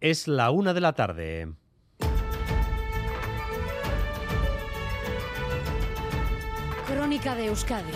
Es 0.00 0.28
la 0.28 0.52
una 0.52 0.74
de 0.74 0.80
la 0.80 0.92
tarde. 0.92 1.54
Crónica 6.86 7.34
de 7.34 7.46
Euskadi 7.46 7.90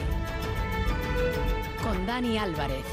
con 1.81 2.05
Dani 2.05 2.39
Álvarez. 2.39 2.85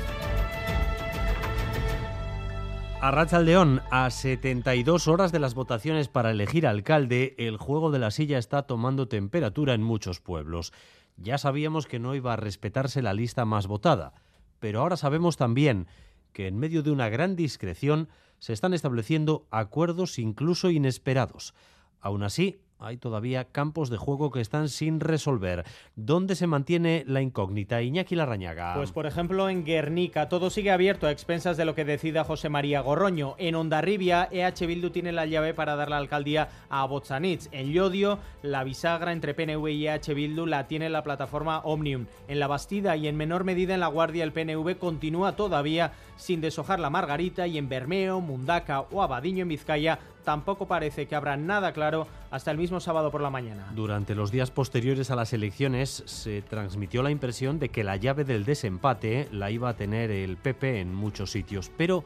A 3.01 3.39
León, 3.39 3.81
a 3.89 4.11
72 4.11 5.07
horas 5.07 5.31
de 5.31 5.39
las 5.39 5.55
votaciones 5.55 6.07
para 6.07 6.29
elegir 6.29 6.67
alcalde, 6.67 7.33
el 7.39 7.57
juego 7.57 7.89
de 7.89 7.97
la 7.97 8.11
silla 8.11 8.37
está 8.37 8.63
tomando 8.67 9.07
temperatura 9.07 9.73
en 9.73 9.81
muchos 9.81 10.19
pueblos. 10.19 10.71
Ya 11.17 11.39
sabíamos 11.39 11.87
que 11.87 11.97
no 11.97 12.13
iba 12.13 12.33
a 12.33 12.37
respetarse 12.37 13.01
la 13.01 13.15
lista 13.15 13.43
más 13.45 13.65
votada, 13.65 14.13
pero 14.59 14.81
ahora 14.81 14.97
sabemos 14.97 15.35
también 15.35 15.87
que 16.31 16.45
en 16.45 16.59
medio 16.59 16.83
de 16.83 16.91
una 16.91 17.09
gran 17.09 17.35
discreción 17.35 18.07
se 18.39 18.53
están 18.53 18.73
estableciendo 18.73 19.47
acuerdos 19.51 20.19
incluso 20.19 20.69
inesperados. 20.69 21.53
Aún 21.99 22.23
así, 22.23 22.61
hay 22.79 22.97
todavía 22.97 23.45
campos 23.45 23.89
de 23.89 23.97
juego 23.97 24.31
que 24.31 24.39
están 24.39 24.69
sin 24.69 24.99
resolver. 24.99 25.65
¿Dónde 25.95 26.35
se 26.35 26.47
mantiene 26.47 27.03
la 27.05 27.21
incógnita? 27.21 27.81
Iñaki 27.81 28.15
Larrañaga. 28.15 28.73
Pues 28.75 28.91
por 28.91 29.05
ejemplo 29.05 29.49
en 29.49 29.65
Guernica 29.65 30.29
todo 30.29 30.49
sigue 30.49 30.71
abierto 30.71 31.05
a 31.05 31.11
expensas 31.11 31.57
de 31.57 31.65
lo 31.65 31.75
que 31.75 31.85
decida 31.85 32.23
José 32.23 32.49
María 32.49 32.81
Gorroño. 32.81 33.35
En 33.37 33.55
Ondarribia, 33.55 34.29
EH 34.31 34.65
Bildu 34.65 34.89
tiene 34.91 35.11
la 35.11 35.25
llave 35.25 35.53
para 35.53 35.75
dar 35.75 35.89
la 35.89 35.97
alcaldía 35.97 36.49
a 36.69 36.85
Botzanitz. 36.85 37.49
En 37.51 37.73
Llodio, 37.73 38.19
la 38.41 38.63
bisagra 38.63 39.11
entre 39.11 39.33
PNV 39.33 39.67
y 39.67 39.87
EH 39.87 40.13
Bildu 40.13 40.45
la 40.45 40.67
tiene 40.67 40.89
la 40.89 41.03
plataforma 41.03 41.59
Omnium. 41.59 42.05
En 42.27 42.39
La 42.39 42.47
Bastida 42.47 42.95
y 42.95 43.07
en 43.07 43.17
menor 43.17 43.43
medida 43.43 43.73
en 43.73 43.81
La 43.81 43.87
Guardia 43.87 44.23
el 44.23 44.31
PNV 44.31 44.77
continúa 44.77 45.35
todavía 45.35 45.91
sin 46.15 46.39
deshojar 46.39 46.79
la 46.79 46.89
Margarita 46.89 47.45
y 47.45 47.57
en 47.57 47.67
Bermeo, 47.67 48.21
Mundaca 48.21 48.81
o 48.81 49.01
Abadiño 49.01 49.43
en 49.43 49.49
Vizcaya 49.49 49.99
tampoco 50.29 50.67
parece 50.67 51.07
que 51.07 51.15
habrá 51.15 51.37
nada 51.37 51.73
claro 51.73 52.05
hasta 52.29 52.51
el 52.51 52.57
mismo 52.59 52.68
sábado 52.79 53.09
por 53.09 53.21
la 53.21 53.29
mañana. 53.29 53.71
Durante 53.75 54.13
los 54.13 54.31
días 54.31 54.51
posteriores 54.51 55.09
a 55.09 55.15
las 55.15 55.33
elecciones 55.33 56.03
se 56.05 56.41
transmitió 56.43 57.01
la 57.01 57.11
impresión 57.11 57.57
de 57.57 57.69
que 57.69 57.83
la 57.83 57.95
llave 57.95 58.23
del 58.23 58.45
desempate 58.45 59.27
la 59.31 59.49
iba 59.49 59.69
a 59.69 59.75
tener 59.75 60.11
el 60.11 60.37
PP 60.37 60.81
en 60.81 60.93
muchos 60.93 61.31
sitios, 61.31 61.71
pero 61.75 62.03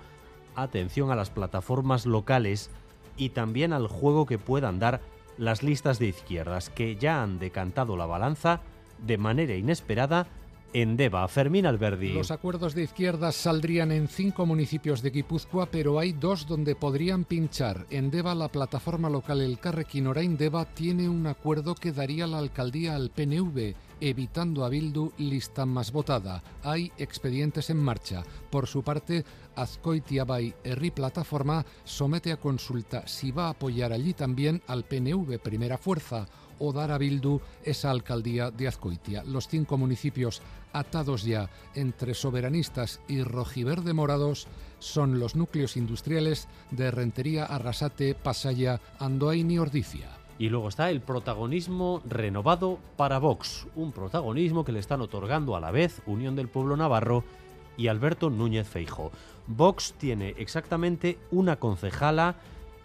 atención 0.55 1.11
a 1.11 1.15
las 1.15 1.29
plataformas 1.29 2.05
locales 2.05 2.69
y 3.17 3.29
también 3.29 3.73
al 3.73 3.87
juego 3.87 4.25
que 4.25 4.37
puedan 4.37 4.79
dar 4.79 5.01
las 5.37 5.63
listas 5.63 5.99
de 5.99 6.07
izquierdas 6.07 6.69
que 6.69 6.95
ya 6.95 7.21
han 7.21 7.39
decantado 7.39 7.97
la 7.97 8.05
balanza 8.05 8.61
de 8.99 9.17
manera 9.17 9.55
inesperada 9.55 10.27
en 10.73 10.97
Deva. 10.97 11.27
Fermín 11.27 11.65
Alberdi. 11.65 12.13
Los 12.13 12.31
acuerdos 12.31 12.75
de 12.75 12.83
izquierdas 12.83 13.35
saldrían 13.35 13.91
en 13.91 14.07
cinco 14.07 14.45
municipios 14.45 15.01
de 15.01 15.11
Guipúzcoa, 15.11 15.67
pero 15.67 15.99
hay 15.99 16.11
dos 16.13 16.47
donde 16.47 16.75
podrían 16.75 17.23
pinchar. 17.23 17.85
En 17.89 18.11
Deva, 18.11 18.35
la 18.35 18.49
plataforma 18.49 19.09
local 19.09 19.41
El 19.41 19.59
Carrequín 19.59 20.07
Orain 20.07 20.37
Deva 20.37 20.65
tiene 20.65 21.07
un 21.07 21.27
acuerdo 21.27 21.75
que 21.75 21.91
daría 21.91 22.27
la 22.27 22.39
alcaldía 22.39 22.95
al 22.95 23.09
PNV 23.09 23.75
evitando 24.01 24.65
a 24.65 24.69
Bildu 24.69 25.11
lista 25.17 25.65
más 25.65 25.91
votada. 25.91 26.43
Hay 26.63 26.91
expedientes 26.97 27.69
en 27.69 27.77
marcha. 27.77 28.23
Por 28.49 28.67
su 28.67 28.83
parte, 28.83 29.23
Azcoitia 29.55 30.25
Bay 30.25 30.53
Erri 30.63 30.91
Plataforma 30.91 31.65
somete 31.83 32.31
a 32.31 32.37
consulta 32.37 33.07
si 33.07 33.31
va 33.31 33.47
a 33.47 33.49
apoyar 33.49 33.93
allí 33.93 34.13
también 34.13 34.61
al 34.67 34.83
PNV 34.83 35.39
Primera 35.39 35.77
Fuerza 35.77 36.27
o 36.59 36.71
dar 36.71 36.91
a 36.91 36.97
Bildu 36.97 37.41
esa 37.63 37.91
alcaldía 37.91 38.51
de 38.51 38.67
Azcoitia. 38.67 39.23
Los 39.23 39.47
cinco 39.47 39.77
municipios 39.77 40.41
atados 40.71 41.23
ya 41.23 41.49
entre 41.75 42.13
soberanistas 42.13 42.99
y 43.07 43.23
rojiverde 43.23 43.93
morados 43.93 44.47
son 44.79 45.19
los 45.19 45.35
núcleos 45.35 45.77
industriales 45.77 46.47
de 46.71 46.91
Rentería, 46.91 47.45
Arrasate, 47.45 48.15
Pasaya, 48.15 48.81
Andoain 48.99 49.49
y 49.49 49.59
Ordicia. 49.59 50.22
Y 50.39 50.49
luego 50.49 50.67
está 50.67 50.89
el 50.89 51.01
protagonismo 51.01 52.01
renovado 52.05 52.79
para 52.97 53.19
Vox, 53.19 53.67
un 53.75 53.91
protagonismo 53.91 54.65
que 54.65 54.71
le 54.71 54.79
están 54.79 55.01
otorgando 55.01 55.55
a 55.55 55.59
la 55.59 55.71
vez 55.71 56.01
Unión 56.05 56.35
del 56.35 56.47
Pueblo 56.47 56.75
Navarro 56.75 57.23
y 57.77 57.87
Alberto 57.87 58.29
Núñez 58.29 58.67
Feijo. 58.67 59.11
Vox 59.47 59.93
tiene 59.97 60.35
exactamente 60.37 61.17
una 61.31 61.55
concejala 61.57 62.35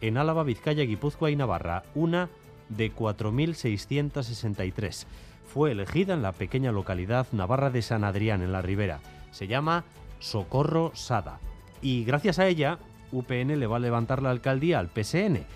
en 0.01 0.17
Álava, 0.19 0.45
Vizcaya, 0.45 0.85
Guipúzcoa 0.85 1.31
y 1.31 1.37
Navarra, 1.37 1.85
una 1.95 2.29
de 2.69 2.95
4.663. 2.95 5.07
Fue 5.47 5.73
elegida 5.73 6.15
en 6.15 6.23
la 6.23 6.33
pequeña 6.33 6.73
localidad 6.73 7.27
navarra 7.33 7.71
de 7.71 7.83
San 7.83 8.05
Adrián, 8.05 8.43
en 8.43 8.53
la 8.53 8.63
Ribera. 8.63 9.01
Se 9.31 9.47
llama 9.47 9.85
Socorro 10.19 10.93
Sada. 10.95 11.41
Y 11.81 12.05
gracias 12.05 12.39
a 12.39 12.47
ella, 12.47 12.79
UPN 13.13 13.59
le 13.59 13.67
va 13.67 13.77
a 13.77 13.81
levantar 13.81 14.23
la 14.23 14.31
alcaldía 14.31 14.79
al 14.79 14.89
PSN. 14.89 15.47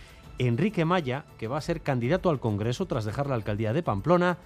Enrique 0.46 0.84
Maya, 0.84 1.24
que 1.38 1.48
va 1.48 1.58
a 1.58 1.62
ser 1.62 1.82
candidato 1.82 2.30
al 2.30 2.40
Congreso 2.40 2.86
tras 2.86 3.04
dejar 3.04 3.28
la 3.28 3.34
alcaldía 3.34 3.72
de 3.72 3.82
Pamplona, 3.82 4.38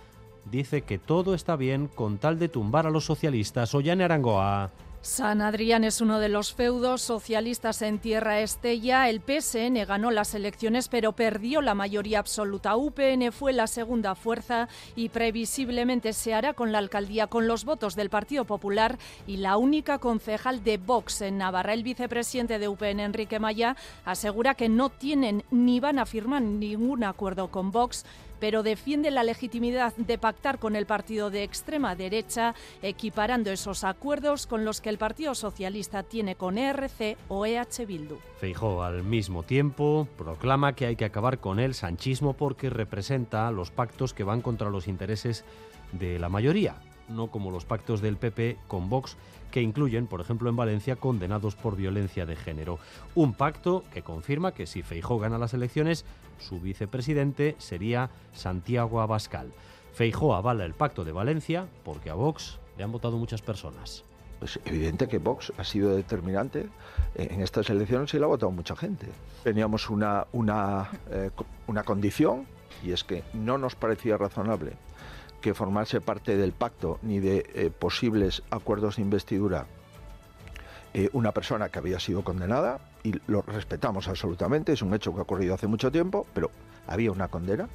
dice 0.51 0.83
que 0.83 0.99
todo 0.99 1.35
está 1.35 1.57
bien 1.57 1.89
con 1.89 2.19
tal 2.19 2.39
de 2.39 2.49
tumbar 2.49 2.87
a 2.87 2.91
los 2.91 3.05
socialistas. 3.05 3.75
Ollane 3.75 4.05
Arangoa. 4.05 4.71
San 5.03 5.41
Adrián 5.41 5.85
es 5.85 6.01
uno 6.01 6.19
de 6.19 6.29
los 6.29 6.53
feudos 6.53 7.01
socialistas 7.01 7.81
en 7.83 8.01
Tierra 8.01 8.41
Estella. 8.41 9.09
El 9.09 9.21
PSN 9.21 9.87
ganó 9.87 10.11
las 10.11 10.35
elecciones 10.35 10.89
pero 10.89 11.13
perdió 11.13 11.63
la 11.63 11.75
mayoría 11.75 12.19
absoluta. 12.19 12.77
UPN 12.77 13.31
fue 13.31 13.53
la 13.53 13.69
segunda 13.69 14.15
fuerza 14.15 14.69
y 14.97 15.09
previsiblemente 15.11 16.13
se 16.13 16.35
hará 16.35 16.55
con 16.55 16.73
la 16.73 16.79
alcaldía 16.79 17.29
con 17.29 17.47
los 17.47 17.65
votos 17.65 17.95
del 17.95 18.11
Partido 18.11 18.45
Popular 18.45 18.99
y 19.27 19.37
la 19.37 19.57
única 19.57 19.99
concejal 19.99 20.65
de 20.65 20.79
Vox 20.79 21.21
en 21.21 21.39
Navarra. 21.39 21.73
El 21.73 21.85
vicepresidente 21.85 22.59
de 22.59 22.69
UPN, 22.69 23.01
Enrique 23.01 23.39
Maya, 23.39 23.77
asegura 24.05 24.55
que 24.55 24.69
no 24.69 24.91
tienen 24.91 25.45
ni 25.51 25.79
van 25.79 26.01
a 26.01 26.07
firmar 26.07 26.43
ningún 26.43 27.05
acuerdo 27.05 27.49
con 27.51 27.71
Vox 27.71 28.05
pero 28.41 28.63
defiende 28.63 29.11
la 29.11 29.25
legitimidad 29.25 29.95
de 29.97 30.19
pactar 30.19 30.59
con 30.59 30.77
el 30.77 30.87
partido 30.87 31.31
de 31.31 31.43
extrema 31.43 31.95
derecha, 31.95 32.55
equiparando 32.83 33.51
esos 33.51 33.85
acuerdos 33.85 34.47
con 34.47 34.65
los 34.65 34.81
que 34.81 34.89
el 34.89 34.99
Partido 34.99 35.35
Socialista 35.35 36.03
tiene 36.03 36.35
con 36.37 36.59
ERC 36.59 37.17
o 37.29 37.47
EH 37.47 37.87
Bildu. 37.87 38.19
Feijó 38.39 38.83
al 38.83 39.03
mismo 39.03 39.43
tiempo 39.43 40.09
proclama 40.17 40.75
que 40.75 40.87
hay 40.87 40.97
que 40.97 41.05
acabar 41.05 41.39
con 41.39 41.61
el 41.61 41.75
sanchismo 41.75 42.35
porque 42.35 42.71
representa 42.71 43.51
los 43.51 43.71
pactos 43.71 44.15
que 44.15 44.25
van 44.25 44.43
contra 44.43 44.71
los 44.71 44.89
intereses 44.89 45.45
de 45.93 46.19
la 46.19 46.29
mayoría, 46.29 46.77
no 47.09 47.29
como 47.29 47.51
los 47.51 47.65
pactos 47.65 48.01
del 48.01 48.17
PP 48.17 48.57
con 48.69 48.89
Vox 48.89 49.17
que 49.51 49.63
incluyen, 49.63 50.07
por 50.07 50.21
ejemplo, 50.21 50.51
en 50.51 50.57
Valencia, 50.57 50.97
condenados 50.97 51.55
por 51.55 51.77
violencia 51.77 52.27
de 52.27 52.37
género. 52.37 52.79
Un 53.15 53.35
pacto 53.35 53.85
que 53.93 54.03
confirma 54.03 54.53
que 54.53 54.67
si 54.67 54.83
Feijó 54.83 55.19
gana 55.19 55.39
las 55.39 55.55
elecciones, 55.55 56.05
su 56.39 56.61
vicepresidente 56.61 57.57
sería 57.59 58.11
Santiago 58.35 59.01
Abascal. 59.01 59.53
Feijó 59.95 60.35
avala 60.35 60.65
el 60.65 60.75
pacto 60.75 61.05
de 61.05 61.13
Valencia 61.13 61.67
porque 61.85 62.11
a 62.11 62.15
Vox 62.15 62.59
le 62.77 62.85
han 62.85 62.93
votado 62.93 63.17
muchas 63.17 63.41
personas. 63.41 64.05
Es 64.43 64.61
evidente 64.67 65.09
que 65.09 65.17
Vox 65.17 65.53
ha 65.57 65.65
sido 65.65 65.97
determinante 65.97 66.69
en 67.15 67.41
estas 67.41 67.71
elecciones 67.71 68.13
y 68.13 68.19
lo 68.19 68.27
ha 68.27 68.29
votado 68.29 68.53
mucha 68.53 68.77
gente. 68.77 69.07
Teníamos 69.43 69.89
una, 69.89 70.27
una, 70.33 70.91
eh, 71.11 71.31
una 71.67 71.83
condición 71.85 72.47
y 72.85 72.93
es 72.93 73.05
que 73.05 73.25
no 73.33 73.57
nos 73.57 73.75
parecía 73.75 74.19
razonable 74.19 74.73
que 75.47 75.55
formase 75.55 76.01
parte 76.01 76.37
del 76.37 76.51
pacto 76.51 76.99
ni 77.03 77.21
de 77.21 77.49
eh, 77.55 77.71
posibles 77.71 78.43
acuerdos 78.51 78.97
de 78.97 79.03
investidura 79.03 79.67
eh, 80.93 81.09
una 81.13 81.31
persona 81.31 81.69
que 81.69 81.79
había 81.79 82.01
sido 82.01 82.25
condenada 82.25 82.81
y 83.05 83.15
lo 83.29 83.43
respetamos 83.43 84.09
absolutamente, 84.09 84.73
es 84.73 84.83
un 84.83 84.93
hecho 84.93 85.15
que 85.15 85.21
ha 85.21 85.23
ocurrido 85.23 85.55
hace 85.55 85.69
mucho 85.69 85.93
tiempo, 85.93 86.27
pero 86.35 86.51
había 86.89 87.13
una 87.13 87.29
condena 87.29 87.69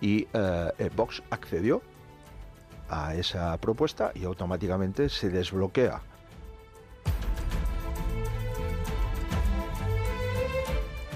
y 0.00 0.26
eh, 0.32 0.90
Vox 0.96 1.22
accedió 1.30 1.82
a 2.90 3.14
esa 3.14 3.56
propuesta 3.58 4.10
y 4.12 4.24
automáticamente 4.24 5.08
se 5.08 5.30
desbloquea 5.30 6.00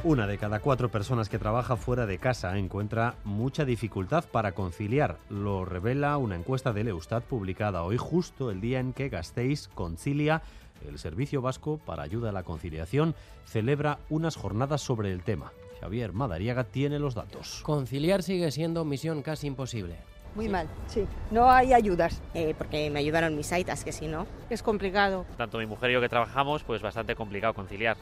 Una 0.05 0.27
de 0.27 0.37
cada 0.37 0.59
cuatro 0.59 0.91
personas 0.91 1.29
que 1.29 1.39
trabaja 1.39 1.77
fuera 1.77 2.07
de 2.07 2.19
casa 2.19 2.59
encuentra 2.59 3.15
mucha 3.23 3.65
dificultad 3.65 4.25
para 4.25 4.51
conciliar. 4.51 5.19
Lo 5.31 5.65
revela 5.65 6.17
una 6.17 6.35
encuesta 6.35 6.73
del 6.73 6.89
Eustat 6.89 7.23
publicada 7.23 7.85
hoy 7.85 7.99
justo 7.99 8.51
el 8.51 8.61
día 8.61 8.81
en 8.81 8.95
que 8.95 9.09
Gasteiz 9.09 9.69
concilia 9.69 10.43
el 10.89 10.99
Servicio 10.99 11.41
Vasco 11.41 11.79
para 11.79 12.03
Ayuda 12.03 12.31
a 12.31 12.33
la 12.33 12.43
Conciliación 12.43 13.15
celebra 13.45 14.01
unas 14.11 14.35
jornadas 14.35 14.81
sobre 14.81 15.13
el 15.13 15.23
tema. 15.23 15.53
Javier 15.81 16.13
Madariaga 16.13 16.65
tiene 16.65 16.99
los 16.99 17.15
datos. 17.15 17.61
Conciliar 17.63 18.25
sigue 18.25 18.51
siendo 18.51 18.85
misión 18.85 19.23
casi 19.23 19.47
imposible. 19.47 19.95
Muy 20.35 20.49
mal, 20.49 20.67
sí. 20.89 21.07
No 21.31 21.49
hay 21.49 21.75
ayudas. 21.75 22.23
Eh, 22.35 22.55
porque 22.59 22.91
me 22.91 22.99
ayudaron 22.99 23.37
mis 23.37 23.53
aitas, 23.53 23.85
que 23.85 23.93
si 23.93 24.09
no. 24.09 24.27
Es 24.51 24.65
complicado. 24.65 25.27
Tanto 25.37 25.59
mi 25.59 25.67
mujer 25.67 25.91
y 25.91 25.95
yo 25.95 26.01
que 26.01 26.09
trabajamos, 26.09 26.65
pues 26.65 26.83
bastante 26.83 27.15
complicado 27.15 27.55
conciliar. 27.55 27.99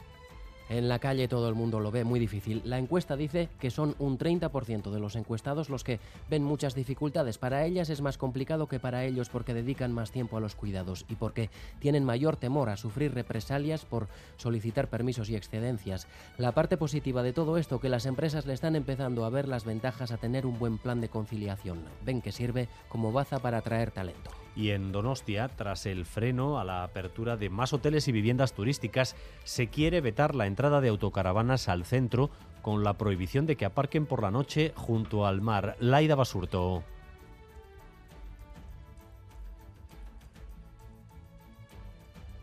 En 0.71 0.87
la 0.87 0.99
calle 0.99 1.27
todo 1.27 1.49
el 1.49 1.55
mundo 1.55 1.81
lo 1.81 1.91
ve 1.91 2.05
muy 2.05 2.17
difícil. 2.17 2.61
La 2.63 2.77
encuesta 2.77 3.17
dice 3.17 3.49
que 3.59 3.69
son 3.69 3.93
un 3.99 4.17
30% 4.17 4.89
de 4.89 4.99
los 5.01 5.17
encuestados 5.17 5.69
los 5.69 5.83
que 5.83 5.99
ven 6.29 6.45
muchas 6.45 6.75
dificultades. 6.75 7.37
Para 7.37 7.65
ellas 7.65 7.89
es 7.89 7.99
más 7.99 8.17
complicado 8.17 8.67
que 8.67 8.79
para 8.79 9.03
ellos 9.03 9.27
porque 9.27 9.53
dedican 9.53 9.91
más 9.91 10.11
tiempo 10.11 10.37
a 10.37 10.39
los 10.39 10.55
cuidados 10.55 11.05
y 11.09 11.15
porque 11.15 11.49
tienen 11.79 12.05
mayor 12.05 12.37
temor 12.37 12.69
a 12.69 12.77
sufrir 12.77 13.13
represalias 13.13 13.83
por 13.83 14.07
solicitar 14.37 14.87
permisos 14.87 15.29
y 15.29 15.35
excedencias. 15.35 16.07
La 16.37 16.53
parte 16.53 16.77
positiva 16.77 17.21
de 17.21 17.33
todo 17.33 17.57
esto 17.57 17.81
que 17.81 17.89
las 17.89 18.05
empresas 18.05 18.45
le 18.45 18.53
están 18.53 18.77
empezando 18.77 19.25
a 19.25 19.29
ver 19.29 19.49
las 19.49 19.65
ventajas 19.65 20.13
a 20.13 20.17
tener 20.17 20.45
un 20.45 20.57
buen 20.57 20.77
plan 20.77 21.01
de 21.01 21.09
conciliación. 21.09 21.83
Ven 22.05 22.21
que 22.21 22.31
sirve 22.31 22.69
como 22.87 23.11
baza 23.11 23.39
para 23.39 23.57
atraer 23.57 23.91
talento. 23.91 24.31
Y 24.55 24.71
en 24.71 24.91
Donostia, 24.91 25.47
tras 25.49 25.85
el 25.85 26.05
freno 26.05 26.59
a 26.59 26.63
la 26.63 26.83
apertura 26.83 27.37
de 27.37 27.49
más 27.49 27.73
hoteles 27.73 28.07
y 28.07 28.11
viviendas 28.11 28.53
turísticas, 28.53 29.15
se 29.43 29.67
quiere 29.67 30.01
vetar 30.01 30.35
la 30.35 30.45
entrada 30.45 30.81
de 30.81 30.89
autocaravanas 30.89 31.69
al 31.69 31.85
centro 31.85 32.29
con 32.61 32.83
la 32.83 32.93
prohibición 32.93 33.45
de 33.45 33.55
que 33.55 33.65
aparquen 33.65 34.05
por 34.05 34.21
la 34.21 34.31
noche 34.31 34.73
junto 34.75 35.25
al 35.25 35.41
mar. 35.41 35.75
Laida 35.79 36.15
Basurto. 36.15 36.83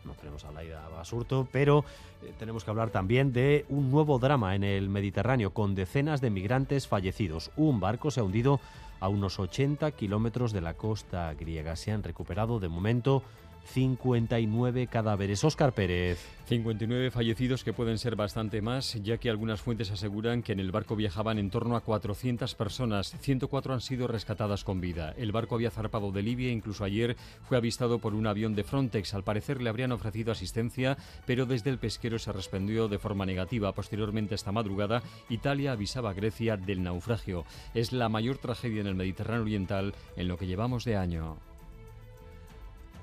No 0.03 0.13
tenemos 0.13 0.43
a 0.43 0.51
Laida 0.51 0.87
Basurto, 0.89 1.47
pero 1.51 1.85
eh, 2.23 2.33
tenemos 2.39 2.63
que 2.63 2.71
hablar 2.71 2.89
también 2.89 3.31
de 3.31 3.65
un 3.69 3.91
nuevo 3.91 4.17
drama 4.19 4.55
en 4.55 4.63
el 4.63 4.89
Mediterráneo 4.89 5.53
con 5.53 5.75
decenas 5.75 6.21
de 6.21 6.31
migrantes 6.31 6.87
fallecidos. 6.87 7.51
Un 7.55 7.79
barco 7.79 8.11
se 8.11 8.19
ha 8.19 8.23
hundido 8.23 8.59
a 8.99 9.07
unos 9.07 9.39
80 9.39 9.91
kilómetros 9.91 10.51
de 10.51 10.61
la 10.61 10.75
costa 10.75 11.33
griega. 11.33 11.75
Se 11.75 11.91
han 11.91 12.03
recuperado 12.03 12.59
de 12.59 12.69
momento 12.69 13.23
59 13.65 14.87
cadáveres. 14.87 15.43
Óscar 15.43 15.73
Pérez. 15.73 16.19
59 16.49 17.11
fallecidos 17.11 17.63
que 17.63 17.73
pueden 17.73 17.99
ser 17.99 18.15
bastante 18.15 18.59
más, 18.61 18.95
ya 19.03 19.19
que 19.19 19.29
algunas 19.29 19.61
fuentes 19.61 19.91
aseguran 19.91 20.41
que 20.41 20.53
en 20.53 20.59
el 20.59 20.71
barco 20.71 20.95
viajaban 20.95 21.37
en 21.37 21.51
torno 21.51 21.75
a 21.75 21.81
400 21.81 22.55
personas. 22.55 23.15
104 23.19 23.73
han 23.73 23.81
sido 23.81 24.07
rescatadas 24.07 24.63
con 24.63 24.81
vida. 24.81 25.13
El 25.15 25.31
barco 25.31 25.53
había 25.53 25.69
zarpado 25.69 26.11
de 26.11 26.23
Libia 26.23 26.49
e 26.49 26.53
incluso 26.53 26.83
ayer 26.83 27.15
fue 27.47 27.57
avistado 27.57 27.99
por 27.99 28.15
un 28.15 28.25
avión 28.25 28.55
de 28.55 28.63
Frontex. 28.63 29.13
Al 29.13 29.23
parecer 29.23 29.61
le 29.61 29.69
habrían 29.69 29.91
ofrecido 29.91 30.31
asistencia, 30.31 30.97
pero 31.27 31.45
desde 31.45 31.69
el 31.69 31.77
pesquero 31.77 32.17
se 32.17 32.31
respondió 32.31 32.87
de 32.87 32.97
forma 32.97 33.27
negativa. 33.27 33.73
Posteriormente, 33.73 34.33
esta 34.33 34.51
madrugada, 34.51 35.03
Italia 35.29 35.73
avisaba 35.73 36.09
a 36.09 36.13
Grecia 36.13 36.57
del 36.57 36.81
naufragio. 36.81 37.45
Es 37.75 37.93
la 37.93 38.09
mayor 38.09 38.39
tragedia 38.39 38.81
en 38.81 38.87
el 38.87 38.95
Mediterráneo 38.95 39.43
Oriental 39.43 39.93
en 40.15 40.27
lo 40.27 40.37
que 40.37 40.47
llevamos 40.47 40.83
de 40.83 40.95
año. 40.95 41.48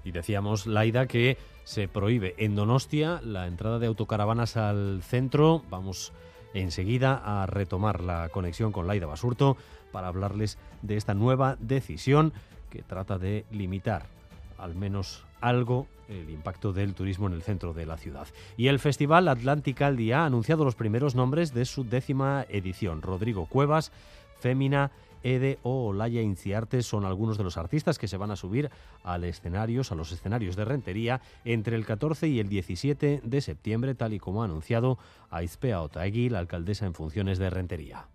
Y 0.06 0.12
decíamos, 0.12 0.68
Laida, 0.68 1.06
que 1.06 1.36
se 1.64 1.88
prohíbe 1.88 2.36
en 2.38 2.54
Donostia 2.54 3.20
la 3.24 3.48
entrada 3.48 3.80
de 3.80 3.88
autocaravanas 3.88 4.56
al 4.56 5.02
centro. 5.02 5.64
Vamos 5.68 6.12
enseguida 6.54 7.20
a 7.24 7.44
retomar 7.46 8.00
la 8.00 8.28
conexión 8.28 8.70
con 8.70 8.86
Laida 8.86 9.06
Basurto 9.06 9.56
para 9.90 10.06
hablarles 10.06 10.58
de 10.82 10.96
esta 10.96 11.14
nueva 11.14 11.56
decisión 11.58 12.32
que 12.70 12.82
trata 12.82 13.18
de 13.18 13.46
limitar 13.50 14.06
al 14.58 14.76
menos 14.76 15.24
algo 15.40 15.88
el 16.08 16.30
impacto 16.30 16.72
del 16.72 16.94
turismo 16.94 17.26
en 17.26 17.32
el 17.32 17.42
centro 17.42 17.74
de 17.74 17.84
la 17.84 17.96
ciudad. 17.96 18.28
Y 18.56 18.68
el 18.68 18.78
Festival 18.78 19.26
Atlántica 19.26 19.88
al 19.88 19.96
Día 19.96 20.20
ha 20.20 20.26
anunciado 20.26 20.64
los 20.64 20.76
primeros 20.76 21.16
nombres 21.16 21.52
de 21.52 21.64
su 21.64 21.82
décima 21.82 22.46
edición. 22.48 23.02
Rodrigo 23.02 23.46
Cuevas, 23.46 23.90
Fémina, 24.38 24.92
Ede 25.26 25.58
o 25.64 25.86
Olaya 25.88 26.22
Inciarte 26.22 26.84
son 26.84 27.04
algunos 27.04 27.36
de 27.36 27.42
los 27.42 27.56
artistas 27.56 27.98
que 27.98 28.06
se 28.06 28.16
van 28.16 28.30
a 28.30 28.36
subir 28.36 28.70
al 29.02 29.24
escenarios, 29.24 29.90
a 29.90 29.96
los 29.96 30.12
escenarios 30.12 30.54
de 30.54 30.64
Rentería 30.64 31.20
entre 31.44 31.74
el 31.74 31.84
14 31.84 32.28
y 32.28 32.38
el 32.38 32.48
17 32.48 33.22
de 33.24 33.40
septiembre, 33.40 33.96
tal 33.96 34.12
y 34.12 34.20
como 34.20 34.42
ha 34.42 34.44
anunciado 34.44 34.98
Aizpea 35.30 35.82
Otaegui, 35.82 36.28
la 36.28 36.38
alcaldesa 36.38 36.86
en 36.86 36.94
funciones 36.94 37.38
de 37.38 37.50
Rentería. 37.50 38.06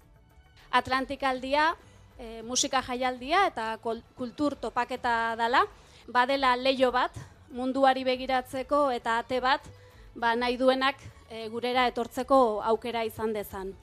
Atlántica 0.72 1.30
al 1.30 1.42
día, 1.42 1.76
eh, 2.18 2.44
musika 2.48 2.82
jaialdia 2.82 3.46
eta 3.48 3.78
kultur 4.16 4.56
topaketa 4.56 5.36
dala, 5.36 5.66
badela 6.08 6.56
leio 6.56 6.94
bat, 6.94 7.12
munduari 7.52 8.06
begiratzeko 8.08 8.90
eta 8.92 9.20
ate 9.20 9.42
bat, 9.44 9.68
ba 10.16 10.36
nahi 10.36 10.56
duenak 10.56 10.96
e, 11.30 11.50
gurera 11.50 11.88
etortzeko 11.92 12.62
aukera 12.64 13.04
izan 13.04 13.34
dezan. 13.34 13.76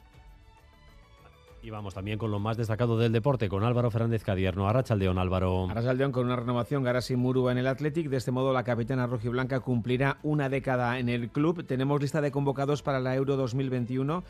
Y 1.62 1.70
vamos 1.70 1.94
también 1.94 2.18
con 2.18 2.30
lo 2.30 2.38
más 2.38 2.56
destacado 2.56 2.98
del 2.98 3.12
deporte, 3.12 3.48
con 3.48 3.64
Álvaro 3.64 3.90
Fernández 3.90 4.22
Cadierno. 4.22 4.68
Arrachaldeón, 4.68 5.18
Álvaro. 5.18 5.68
Arrachaldeón 5.68 6.12
con 6.12 6.26
una 6.26 6.36
renovación 6.36 6.84
Garasi 6.84 7.16
Murúa 7.16 7.52
en 7.52 7.58
el 7.58 7.66
Athletic. 7.66 8.08
De 8.08 8.16
este 8.16 8.30
modo, 8.30 8.52
la 8.52 8.62
capitana 8.62 9.06
rojiblanca 9.06 9.60
cumplirá 9.60 10.18
una 10.22 10.48
década 10.48 10.98
en 10.98 11.08
el 11.08 11.30
club. 11.30 11.66
Tenemos 11.66 12.00
lista 12.00 12.20
de 12.20 12.30
convocados 12.30 12.82
para 12.82 13.00
la 13.00 13.14
Euro 13.14 13.36
2021 13.36 14.22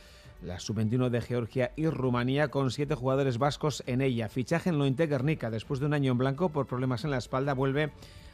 la 0.42 0.60
sub-21 0.60 1.08
de 1.10 1.20
Georgia 1.20 1.72
y 1.76 1.88
Rumanía, 1.88 2.48
con 2.48 2.70
siete 2.70 2.94
jugadores 2.94 3.38
vascos 3.38 3.82
en 3.86 4.00
ella. 4.00 4.28
Fichaje 4.28 4.70
en 4.70 4.78
Lointe 4.78 5.06
Guernica. 5.06 5.50
Después 5.50 5.80
de 5.80 5.86
un 5.86 5.94
año 5.94 6.12
en 6.12 6.18
blanco 6.18 6.50
por 6.50 6.66
problemas 6.66 7.04
en 7.04 7.10
la 7.10 7.18
espalda, 7.18 7.54
vuelve 7.54 7.90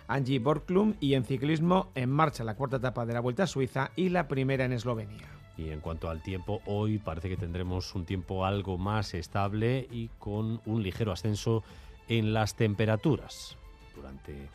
Angie 0.06 0.38
Borklum 0.38 0.94
y 1.00 1.14
en 1.14 1.24
ciclismo 1.24 1.90
en 1.94 2.10
marcha 2.10 2.44
la 2.44 2.56
cuarta 2.56 2.76
etapa 2.76 3.06
de 3.06 3.14
la 3.14 3.20
Vuelta 3.20 3.44
a 3.44 3.46
Suiza 3.46 3.90
y 3.96 4.10
la 4.10 4.28
primera 4.28 4.64
en 4.64 4.72
Eslovenia. 4.72 5.43
Y 5.56 5.70
en 5.70 5.80
cuanto 5.80 6.10
al 6.10 6.22
tiempo, 6.22 6.60
hoy 6.66 6.98
parece 6.98 7.28
que 7.28 7.36
tendremos 7.36 7.94
un 7.94 8.04
tiempo 8.04 8.44
algo 8.44 8.76
más 8.76 9.14
estable 9.14 9.86
y 9.90 10.08
con 10.18 10.60
un 10.66 10.82
ligero 10.82 11.12
ascenso 11.12 11.62
en 12.08 12.32
las 12.32 12.56
temperaturas. 12.56 13.56
Durante 13.94 14.48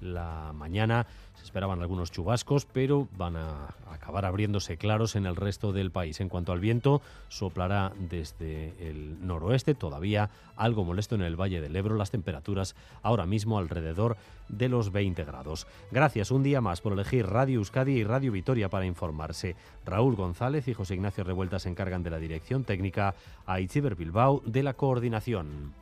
la 0.00 0.52
mañana 0.54 1.06
se 1.34 1.44
esperaban 1.44 1.80
algunos 1.80 2.10
chubascos, 2.10 2.66
pero 2.66 3.08
van 3.16 3.36
a 3.36 3.74
acabar 3.90 4.24
abriéndose 4.24 4.76
claros 4.76 5.16
en 5.16 5.26
el 5.26 5.36
resto 5.36 5.72
del 5.72 5.90
país. 5.90 6.20
En 6.20 6.28
cuanto 6.28 6.52
al 6.52 6.60
viento, 6.60 7.02
soplará 7.28 7.92
desde 7.98 8.74
el 8.88 9.26
noroeste, 9.26 9.74
todavía 9.74 10.30
algo 10.56 10.84
molesto 10.84 11.14
en 11.14 11.22
el 11.22 11.40
Valle 11.40 11.60
del 11.60 11.74
Ebro, 11.74 11.96
las 11.96 12.10
temperaturas 12.10 12.76
ahora 13.02 13.26
mismo 13.26 13.58
alrededor 13.58 14.16
de 14.48 14.68
los 14.68 14.92
20 14.92 15.24
grados. 15.24 15.66
Gracias 15.90 16.30
un 16.30 16.42
día 16.42 16.60
más 16.60 16.80
por 16.80 16.92
elegir 16.92 17.26
Radio 17.26 17.58
Euskadi 17.58 17.92
y 17.92 18.04
Radio 18.04 18.32
Vitoria 18.32 18.68
para 18.68 18.86
informarse. 18.86 19.56
Raúl 19.84 20.16
González 20.16 20.68
y 20.68 20.74
José 20.74 20.94
Ignacio 20.94 21.24
Revuelta 21.24 21.58
se 21.58 21.68
encargan 21.68 22.02
de 22.02 22.10
la 22.10 22.18
dirección 22.18 22.64
técnica, 22.64 23.14
a 23.46 23.60
Itziber 23.60 23.94
Bilbao 23.94 24.42
de 24.44 24.62
la 24.62 24.74
coordinación. 24.74 25.72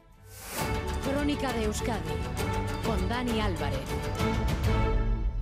Crónica 1.04 1.52
de 1.52 1.64
Euskadi 1.64 2.71
con 2.84 3.08
Dani 3.08 3.40
Álvarez. 3.40 3.81